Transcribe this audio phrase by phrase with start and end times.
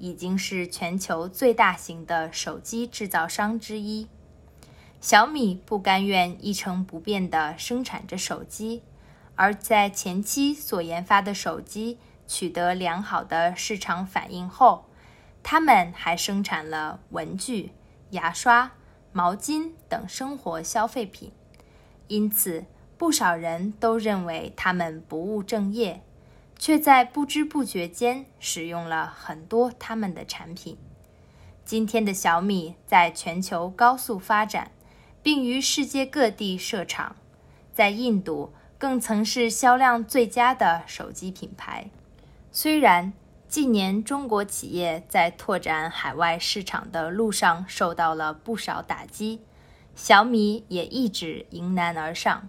[0.00, 4.08] 已经是全球最大型的手机制造商之一。
[5.00, 8.82] 小米不甘愿一成不变地生产着手机，
[9.34, 14.86] 而在前期所研发的手机取得良好的市场反应后，
[15.42, 17.72] 他们还生产了文具、
[18.10, 18.72] 牙刷、
[19.12, 21.32] 毛巾等生活消费品。
[22.08, 22.66] 因此，
[22.98, 26.02] 不少人都认为他们不务正业，
[26.60, 30.76] 却在不知不觉间使用了很多他们的产品。
[31.64, 34.70] 今天的小米在全球高速发展，
[35.22, 37.16] 并于世界各地设厂，
[37.72, 41.88] 在印度更曾是销量最佳的手机品牌。
[42.52, 43.14] 虽然
[43.48, 49.40] 近年中国企业在拓展海外市场的路上受到了不少打击。
[49.94, 52.48] 小米也一直迎难而上，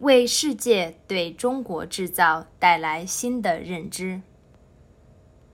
[0.00, 4.20] 为世界对中国制造带来新的认知。